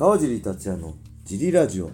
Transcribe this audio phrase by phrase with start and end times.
[0.00, 1.90] 川尻達也のジリラジオ。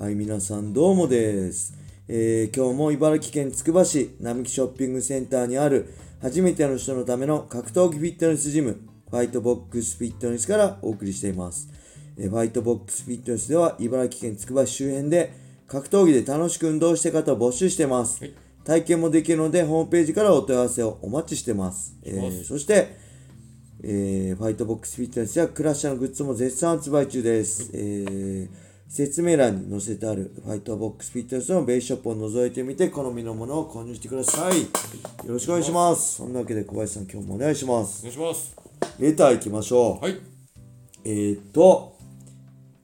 [0.00, 1.72] はい皆さんどうもです、
[2.08, 11.68] えー今日も茨城県つくば市並木ショッピングセンターにある初めての人のための格闘技フィットネスジムファイトボックスフィットネスからお送りしています、
[12.18, 15.32] えーファイトボックスフィットネスでは茨城県つくば市周辺で
[15.68, 18.34] 格闘技で楽しく運動して方を募集してます、はい。
[18.64, 22.42] 体験もできるのでホームページからお問い合わせをお待ちしてます、えーます。
[22.46, 23.03] そして
[23.86, 27.70] えーファイトボックスフィットネスやクラッシャーのグッズも絶賛発売中です。
[27.74, 28.48] えー
[28.86, 34.60] 説明欄に載せてあるファイトボックスフィットネスのベースショップを覗いてみて好みのものを購入してください。
[34.60, 34.68] よ
[35.26, 36.16] ろしくお願いします。
[36.16, 38.00] そんなわけで小林さん今日もお願いします。
[38.00, 38.56] お願いします
[39.00, 40.04] レター行きましょう。
[40.04, 40.18] はい
[41.04, 41.96] えーっと、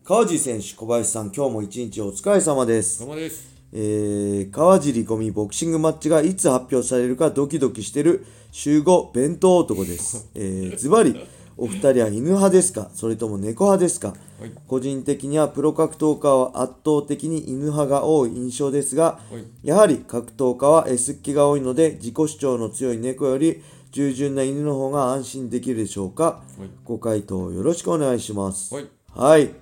[0.04, 3.04] 川尻選手、小林さん今日も一日お疲れ様ですど。
[3.06, 10.29] うもですえー、川尻ゴミボクシングマッチがいつ発表されるかドキドキしてる集合弁当男です。
[10.34, 11.15] えー、ズバリ、
[11.57, 12.90] お二人は犬派ですか？
[12.95, 14.52] それとも猫派ですか、はい。
[14.66, 19.45] 個人的にはプロ格闘家は圧倒的に犬派が多い印象ですが、はい。
[19.62, 23.62] やはり格闘家は S っ気が多いので自己主張の強い猫より
[23.93, 26.71] 従順な犬の方が安心できるでしょうか、はい。
[26.84, 28.74] ご回答よろしくお願いします。
[28.74, 28.87] はい。
[29.15, 29.55] はい。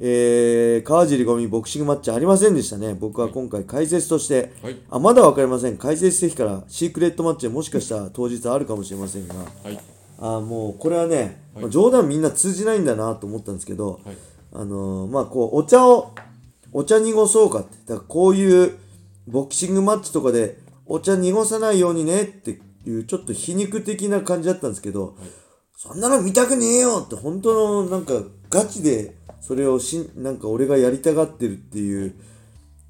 [0.00, 2.94] えー、川尻ゴミボクシングマッチありませんでしたね。
[2.94, 5.76] 僕は今回解説として、はいあ、まだわかりません。
[5.76, 9.80] 解説席からシークレットマッチでもしかしたら当日あるかもしれませんが、はい
[10.20, 14.16] あもうこれはね、はいまあ冗談みんな通じないんだなと思ったんですけど、はい
[14.52, 16.14] あのーまあこう、お茶を、
[16.72, 17.76] お茶濁そうかって。
[17.86, 18.78] だからこういう
[19.26, 25.16] ボクシングマッチとかで、お茶濁さないようにねっていう、ちょっと皮肉的な感じだったんですけど、
[25.76, 28.14] そんなの見たくねえよって、本当のなんか
[28.48, 29.17] ガチで、
[29.48, 32.14] それをしん、なんか俺がやりたがってるっていう、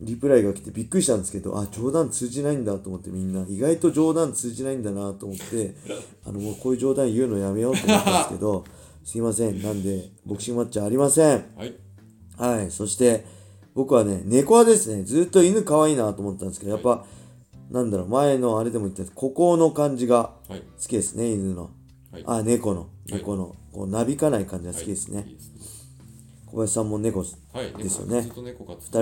[0.00, 5.76] リプライが来てびっくりしたんですけど、あ、冗談通じないんだと思ってみんな、意外と冗談通じないんだなと思って、
[6.26, 8.64] あの、もうこういう冗談言うのやめようと思ったんですけど、
[9.06, 9.62] すいません。
[9.62, 11.44] なんで、ボクシングマッチありません。
[11.56, 11.76] はい
[12.36, 12.72] はい。
[12.72, 13.24] そして、
[13.74, 15.04] 僕はね、猫派ですね。
[15.04, 17.04] ずっと犬可愛いなと思ったんですけど、やっぱ、
[17.70, 21.70] なんだろう、前のあれでも言ったんですここの感じがはい好きですね、犬の。
[22.10, 22.80] はいあ、猫の。
[22.80, 23.54] はい猫の。
[23.72, 25.24] こう、なびかない感じが好きですね。
[25.28, 25.57] いいですね
[26.50, 28.22] 小林さんも猫はいですよね。
[28.22, 28.30] 二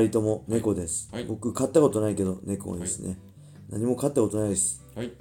[0.03, 1.25] 人とも猫です、はい。
[1.25, 3.19] 僕飼ったことないけど猫ですね、
[3.71, 4.83] 何も飼ったことないです。
[4.95, 5.13] はい。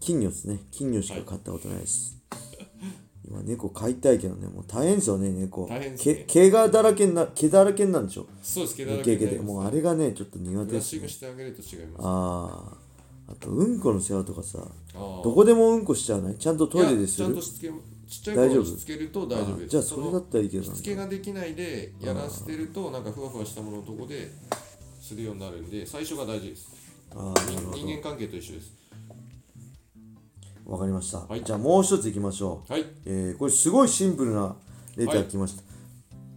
[0.00, 0.60] 金魚ですね。
[0.70, 2.16] 金魚しか飼ったことないです、
[3.26, 4.46] 今猫飼いたいけどね。
[4.48, 5.66] もう大変ですよね猫。
[5.66, 6.14] 大変ですね。
[6.14, 8.26] 毛毛がだらけにな毛だらけになるんでしょ？
[8.42, 9.38] そうですけどイケイケで。
[9.40, 11.28] もうあれがねちょっと苦手ブですね。
[11.32, 12.06] あげると違います。
[12.06, 12.76] あ
[13.28, 14.58] ああとうんこの世話とかさ
[14.94, 16.36] どこでもうんこしちゃわない？
[16.36, 17.26] ちゃんとトイレでする？
[17.26, 17.68] いやちゃんとしつけ
[18.08, 19.68] ちっちゃい頃しつけると大丈夫です。
[19.68, 20.74] じゃあそれだったらいいけどな。
[20.74, 24.30] しつけができないでやらせてるとなんかふわふわしたもののとこで
[25.00, 26.68] するようになるんで最初が大事です。
[27.14, 27.40] ああ
[27.74, 28.72] 人間関係と一緒です。
[30.66, 31.42] どわかりました、はい。
[31.42, 32.72] じゃあもう一ついきましょう。
[32.72, 32.84] はい。
[33.04, 34.56] えーこれすごいシンプルな
[34.96, 35.62] レター来ました、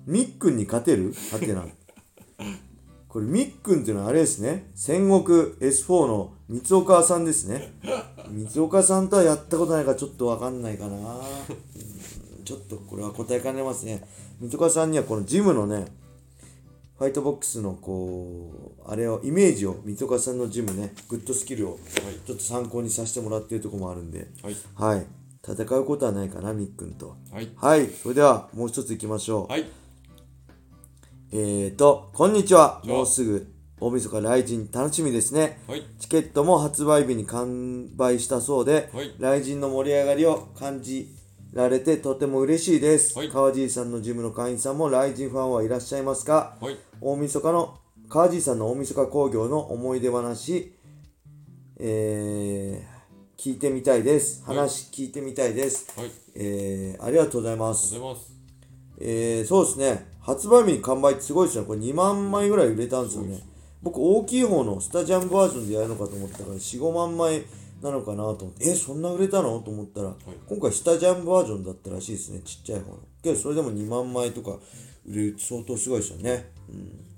[0.06, 1.14] みっくんに勝てる？
[1.32, 1.66] はてな
[3.12, 4.72] これみっくんっていうのはあれですね。
[4.74, 5.26] 戦国
[5.60, 7.74] S4 の三岡さんですね。
[8.30, 10.96] 三岡さんとはやったことないからちょっとわかんないかな。
[10.96, 11.02] うん
[12.46, 14.02] ちょっとこれは答えかねますね。
[14.40, 15.88] 三岡さんにはこのジムのね
[16.98, 21.80] ファイトボックスのこうあれをイメージを三岡さんのジムねグッドスキルを
[22.26, 24.56] ちょっと参考にさせてもらっているところもあるんではい。
[24.76, 25.06] はい。
[25.46, 27.18] 戦うことはないかなみっくんと。
[27.32, 27.52] はい。
[27.58, 29.52] はい、それではもう一ついきましょう。
[29.52, 29.81] はい
[31.34, 32.82] えーと、こんにちは。
[32.84, 33.48] もうすぐ
[33.80, 35.62] 大晦日来神楽しみですね。
[35.66, 41.08] はいチケットも発売日に完売したそうで、はい来神の盛り上がりを感じ
[41.54, 43.18] られてとても嬉しいです。
[43.18, 46.58] はい川尻さんのジムの会員さんも来神ファンはいらっしゃいますか？
[46.60, 47.78] はい大晦日の
[48.10, 50.74] 川尻さんの大晦日工業の思い出話、
[51.80, 54.44] えー、聞いてみたいです。
[54.46, 55.88] はい話聞いてみたいです。
[56.36, 57.40] えー、ありがと。
[57.40, 57.96] うございます
[59.04, 60.06] えー、そうですね。
[60.22, 61.66] 発売日に完売ってすごいですね。
[61.66, 63.40] これ2万枚ぐらい売れたんですよね。
[63.82, 67.44] 僕、大きい方のスタジアムバージョンでやるのかと思ったから、4、5万枚
[67.82, 70.14] なのかなと思って、え、そんな売れたのと思ったら、
[70.48, 72.42] 今回スタジアムバージョンだったらしいですね。
[72.42, 73.00] ちっちゃい方の。
[73.24, 74.60] けど、それでも2万枚とか
[75.08, 76.52] 売れるって相当すごいですよね。
[76.70, 77.12] うん。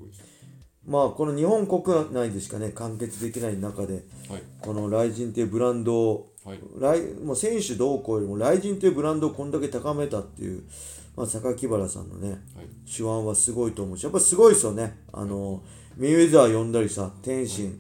[0.86, 10.64] まあ、この日本国内でしかね、完結できない中で、はいこのライジンっていうブランドをはい来もう選手どうこうよりもライジンというブランドをこんだけ高めたっていう、
[11.16, 12.40] まあ、榊原さんのねはい。
[12.86, 14.98] 手腕はすごいと思うしやっぱすごいですよね。
[15.12, 15.62] あの
[15.98, 17.80] メイウェザー呼んだりさ天心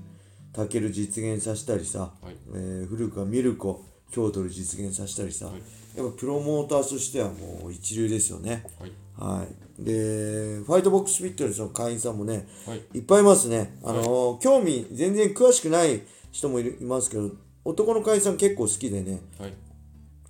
[0.53, 2.35] タケル実現させたりさ、はい。
[2.53, 5.55] えー古くはミルコ京都ル実現させたりさ、はい。
[5.97, 8.63] やっぱプロモーターとしてはもう一流ですよね。
[8.79, 8.91] はい。
[9.39, 9.43] は
[9.79, 9.83] い。
[9.83, 12.81] でファイトボックスフィットネスの会員さんもね、はい。
[12.93, 13.79] いっぱいいますね。
[13.83, 17.31] あのー興味、全然詳しくない人もいるいますけど、
[17.65, 19.53] 男の会員さん結構好きでね、はい。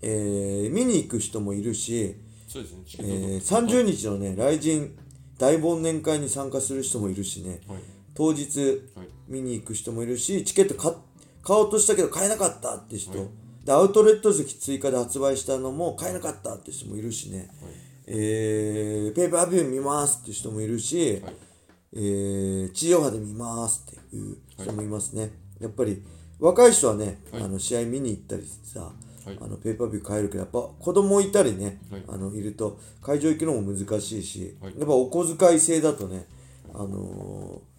[0.01, 2.15] えー見に行く人もいるし、
[2.53, 2.83] そうですね。
[2.85, 4.95] チケえットー、30日のね来人
[5.39, 7.61] 大忘年会に参加する人もいるしね。
[7.67, 7.79] はい。
[8.13, 8.59] 当日
[8.95, 9.07] はい。
[9.27, 10.93] 見に行く人もいるしチケット買
[11.41, 13.27] 買おうとしたけど買えなかったって人、はい。
[13.63, 17.71] でアウトレット席追加で発売したのも買えなかったって人もいるしね、はい。
[18.05, 21.33] えーペーパービュー見ますって人もいるし、はい。
[21.93, 26.03] えー地上波で見ますっていう人もいますね、やっぱり
[26.39, 27.43] 若い人はね、はい。
[27.43, 28.91] あの試合見に行ったりさ、
[29.25, 29.37] はい。
[29.41, 32.03] あのペーパービュー買えるけどやっぱ子供いたりね、はい。
[32.07, 34.73] あのいると会場行くのも難しいし、はい。
[34.77, 36.25] やっぱお小遣い制だとね、
[36.73, 37.73] あのー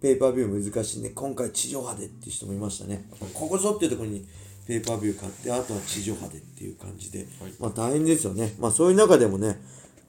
[0.00, 4.26] ペーパービュー難しいんで今回地上波でっていう人もいましたね、ここぞっていうところに
[4.66, 7.28] ペーパービュー買ってあとは地上波でっていう感じで、はい。
[7.60, 8.54] まあ大変ですよね。
[8.58, 9.60] まあそういう中でもね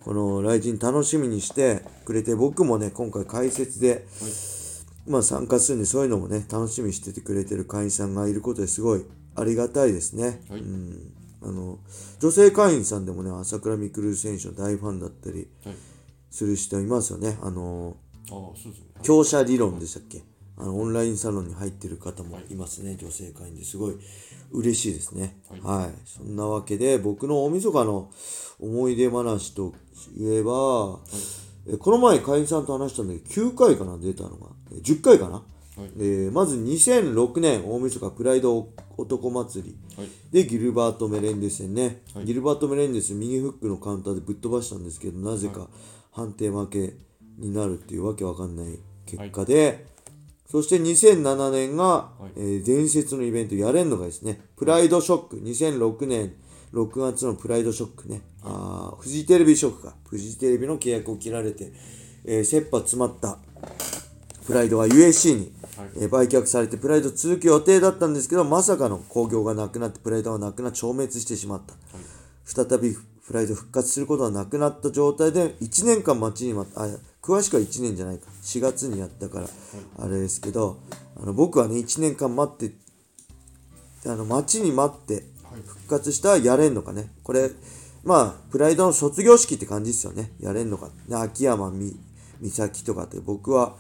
[0.06, 4.06] この来人楽しみにしてくれて僕もね今回解説で、
[5.08, 9.06] まあ参加するんでそういうのもね楽しみにしててくれてる会員さんがいることですごい
[9.42, 10.62] ありがたいですね、はい。
[10.62, 11.14] うん。
[11.44, 11.80] あの
[12.20, 15.76] 女性会員さんでもね朝倉未来選手の大ファンだったりはい。
[16.30, 17.38] する人いますよね。
[17.42, 17.98] あの
[19.04, 20.24] 強者理論でしたっけ？
[20.58, 22.56] あのオンラインサロンに入ってる方もい。
[22.56, 23.96] ますね、女性会員ですごい
[24.52, 25.38] 嬉しいですね。
[25.64, 28.12] はい、そんなわけで僕の大晦日の
[28.60, 29.74] 思い出話と
[30.16, 31.00] いえば、
[31.68, 34.48] えこの前会員さんと話したんだけど9回かな出たのが。
[34.72, 35.44] え10回かな、
[35.98, 38.70] えーまず2006年大晦日プライド
[39.02, 39.78] 男祭り。
[39.98, 40.08] はい。
[40.32, 42.26] でギルバート・メレンデス戦ね、はい。
[42.26, 45.68] ギルバート・メレンデス右フックのカウンターでぶっ飛ばしたんですけどなぜか
[46.12, 46.94] 判定負け
[47.38, 49.86] になるっていうわけわかんない結果で、
[50.50, 52.32] そして2007年が、い。
[52.36, 54.42] えー伝説のイベントやれんのがですね。
[54.58, 55.40] プライドショック。
[55.40, 56.34] 2006年
[56.74, 59.96] 6月のプライドショックね、あーフジテレビショックか。
[60.10, 61.72] フジテレビの契約を切られて、
[62.26, 63.40] えー切羽詰まった。
[64.46, 65.52] プライドが USC に、はい
[65.96, 71.74] えー売却されてプライド続く予定だったんですけどまさかの興行がなくなってプライドがなくなって消滅してしまった、
[72.46, 72.96] 再び
[73.26, 76.88] プライド復活することはなくなった状態で1年間待ちに待ったあ
[77.22, 78.28] 詳しくは1年じゃないか。
[78.42, 79.48] 4月にやったから
[80.00, 80.80] あれですけど
[81.16, 82.76] あの僕はね1年間待って
[84.06, 85.24] あの待ちに待って
[85.66, 87.12] 復活したやれんのかね。
[87.24, 87.52] これ
[88.04, 90.32] まあプライドの卒業式って感じですよね。
[90.40, 90.90] やれんのか。
[91.08, 91.96] ね秋山み
[92.42, 93.76] 美咲とかって僕は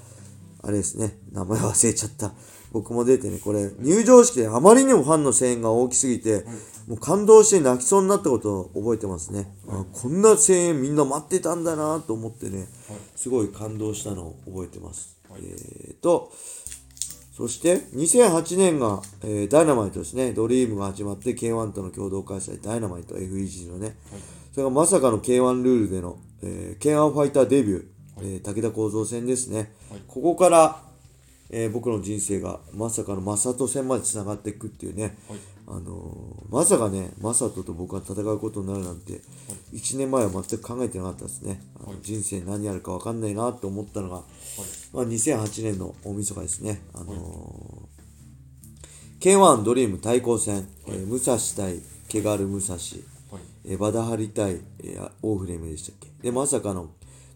[0.64, 1.18] あれですね。
[1.32, 2.34] 名前忘れちゃった。
[2.72, 6.46] 僕も出てねこれ入場式であまりにもファンの声援が大きすぎて、
[6.88, 12.68] もう感動して泣きそうになったことを覚えてますね、あこんな声援みんな待ってたんだなと思ってね、
[13.16, 16.32] すごい感動したのを覚えてます、えーと
[17.34, 20.32] そして2008年が、えーダイナマイトですね。
[20.32, 23.96] ドリームが始まって K1 との共同開催、ダイナマイト FEG のね。
[24.52, 27.86] それがまさかの K1 ルールでの、えー K1 ファイターデビュー、
[28.22, 29.72] えー武田幸三戦ですね。
[30.08, 30.82] ここから、
[31.50, 35.18] えー僕の人生がまさかの正人戦までつながっていくっていうね。
[35.68, 39.22] あのーまさかね、正人と僕が戦うことになるなんて、
[39.74, 41.62] 1年前は全く考えてなかったですね。
[41.80, 44.24] あの人生何やるか分かんないなって思ったのが、
[44.94, 46.82] まあ、2008年の大晦日ですね。
[46.94, 47.92] あのー
[49.22, 51.80] K1 ドリーム対抗戦、えー武蔵対
[52.10, 52.76] ケガル武蔵、
[53.66, 56.10] えーバダハリ対、えーオーフレームでしたっけ。
[56.24, 56.90] でまさかの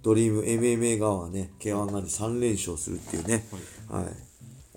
[0.06, 3.44] ドリーム MMA 側はね K1 側に3連勝するっていうね、
[3.90, 4.06] はい。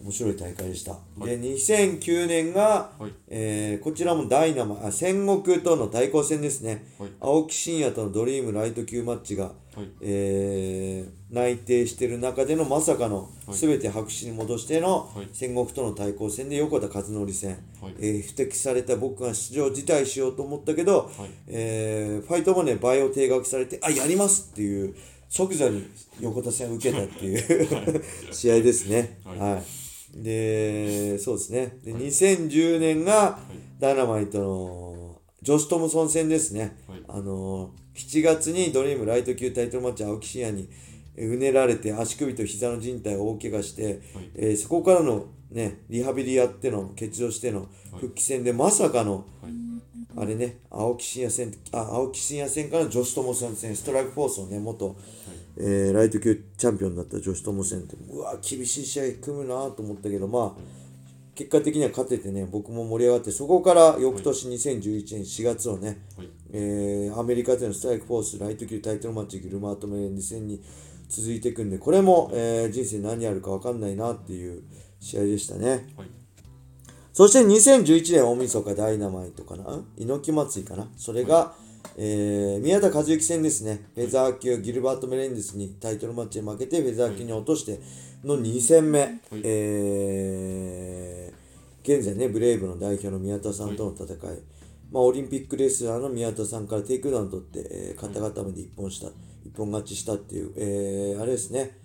[0.00, 3.12] 面白い大会でした、で2009年が、はい。
[3.28, 7.10] えーこちらもダイナマあ戦国との対抗戦ですね、はい。
[7.20, 9.88] 青木真也とのドリームライト級マッチが、はい。
[10.00, 15.28] えー内定している中でのまさかの全て白紙に戻してのはい。
[15.34, 17.94] 戦国との対抗戦で横田和則戦、はい。
[17.98, 21.30] えー不適された僕が出場辞退しようと思ったけど、はい。
[21.48, 24.94] えーファイトマネー倍を定額されてあやりますっていう
[25.28, 25.86] 即座に
[26.20, 29.18] 横田戦を受けたっていう 試合ですね。
[29.24, 29.38] はい。
[29.38, 30.22] はい。
[30.22, 31.78] でそうですね。
[31.84, 33.38] で、2010年が
[33.78, 37.02] ダイナマイトのジョシュ・トムソン戦ですね、はい。
[37.08, 40.68] あの7月にドリームライト級タイトルマッチ青木真也に
[41.16, 44.00] えーうねられて足首と膝の靭帯を大怪我して、
[44.34, 49.26] えーそこからの、ね、リハビリやっての欠場しての復帰戦でまさかの、
[50.20, 54.96] あれね青木真也戦あ青木真也戦からジョシュ・トムソン戦ストライクフォースのね元、
[55.56, 60.78] えーライト級チャンピオンだったジョシュ・トムソンってうわ厳しい試合組むなと思ったけどまあ
[61.34, 66.28] 結果的には勝ててね僕も盛り上がってそこから翌年2011年4月をね、はい。
[66.52, 70.60] えーアメリカでのストライクフォースライト級タイトルマッチギルマート・メレンデ戦に
[71.08, 74.62] 続いていくんでこれも、えー人生何やるか分かんないなっていう
[74.98, 75.86] 試合でしたね。
[75.96, 76.08] はい
[77.18, 79.64] そして2011年大晦日ダイナマイトかな？
[79.96, 80.86] 猪木祭りかな？
[80.96, 81.52] それが、
[81.96, 83.88] えー宮田和幸戦ですね。
[83.96, 87.80] フェザー級ギルバート・メレンデスにタイトルマッチで負けてフェザー級に落として
[88.22, 91.38] の2戦目、えー
[91.82, 94.18] 現在ねブレイブの代表の宮田さんとの戦い、
[94.92, 99.08] まあ、オリンピックレスラーの宮田さんからテイクダウンを取って、えー肩固めで一本した、
[99.44, 101.80] 一本勝ちしたっていう、えーあれですね、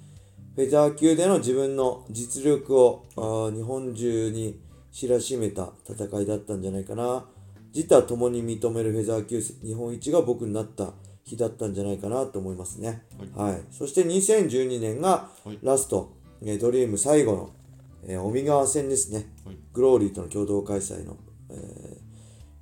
[0.56, 4.62] フェザー級での自分の実力をあー日本中に
[4.94, 7.26] 知らしめた戦いだったんじゃないかな。
[7.74, 10.94] 自他共に認めるフェザー級日本一が僕になった
[11.26, 13.04] 日だったんじゃないかなと思いますね。
[13.36, 13.62] はい。
[13.72, 17.50] そして2012年がはいラスト、えードリーム最後の、
[18.06, 19.34] えー、尾身川戦ですね。
[19.44, 21.18] はいグローリーとの共同開催の、
[21.50, 21.98] えー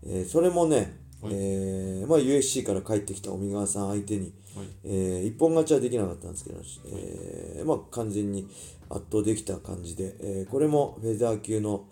[0.04, 8.48] えーそれもね、はいえーまあ、USC から帰ってきた尾身川さん相手に、はいえー一本勝ちはできなかったんですけど、えーまあ、完全に
[8.90, 11.86] 圧倒できた感じで、えーこれもフェザー級の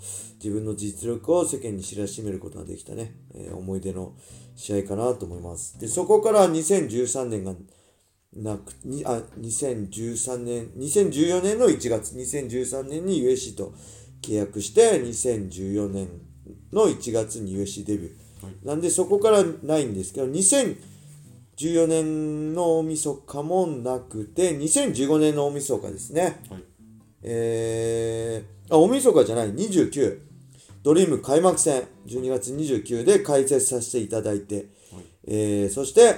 [0.44, 4.14] 自分の実力を世間に知らしめることができたね、えー思い出の
[4.56, 5.80] 試合かなと思います。
[5.80, 7.54] で、そこから2013年が
[8.36, 13.74] なく、にあ、2013年、2014年の1月、2013年に USC と
[14.22, 16.10] 契約して、2014年
[16.74, 18.29] の1月に USC デビュー。
[18.42, 26.40] はいなんでそこからないんですけど、2014年の大晦日もなくて、2015年の大晦日ですね。
[26.50, 26.64] はい
[27.24, 30.20] えー、あ、大晦日じゃない、29。
[30.82, 34.66] ドリーム開幕戦、12月29で開設させていただいて、はい
[35.28, 36.16] えー、そして、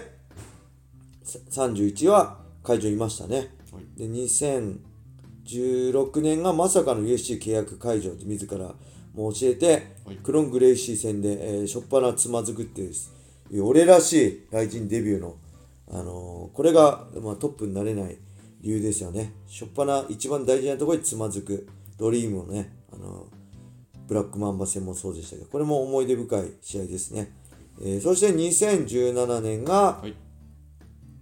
[1.24, 3.56] さ31は会場いましたね。
[3.72, 8.76] はいで、2016年がまさかの USC 契約解除って自ら
[9.14, 15.36] も教えて、はいクロン・グレイシー戦で、えー、しょっぱなつまずくっていう俺らしい来人デビューの、
[15.90, 18.18] あのーこれが、まあ、トップになれない
[18.62, 19.34] 理由ですよね。
[19.48, 23.42] しょっぱな一番大事なところにつまずく、ドリームのね、あのー
[24.08, 27.32] ブラックマンバ戦もそうでしたけど、これも思い出深い試合ですね。
[27.82, 30.14] えーそして2017年がはい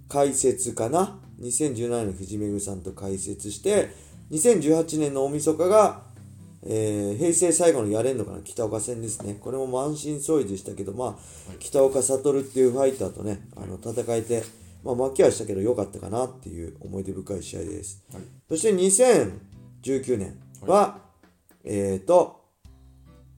[0.10, 3.92] 解説かな？2017年藤めぐさんと解説して、
[4.32, 6.02] 2018年の大晦日が、
[6.64, 9.38] えー平成最後のやれんのかな北岡戦ですね。
[9.40, 14.44] これも満身創痍でしたけど、まあ、北岡悟っていうファイターとね、あの戦えて、
[14.84, 18.04] まあ、負けはしたけど良かったかなっていう思い出深い試合です。
[18.14, 18.24] はい。
[18.50, 21.00] そして2019年は、
[21.64, 22.42] えっ、と、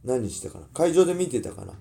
[0.03, 0.65] 何したかな？
[0.73, 1.73] 会場で見てたかな、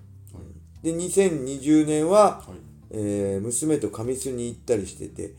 [0.83, 2.71] で、2020年は、はい。
[2.93, 5.33] えー娘と神栖に行ったりしてて、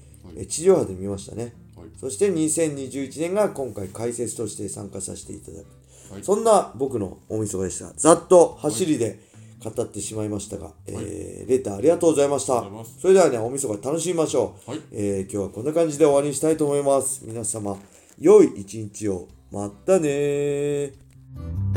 [0.47, 1.53] 地上波で見ましたね。
[1.77, 1.87] はい。
[2.01, 5.82] そして2021年が今回解説として参加させていただく。
[6.13, 7.93] はいそんな僕の大晦日でした。
[7.97, 9.19] ざっと走りで
[9.63, 12.65] 語ってしまいましたが、えーレターありがとうございました。
[13.01, 14.71] それではね、大晦日楽しみましょう。
[14.71, 17.23] はいえー今日はこんな感じで終わりにしたいと思います。
[17.25, 17.77] 皆様、
[18.19, 19.29] 良い一日を。
[19.51, 21.72] またねー。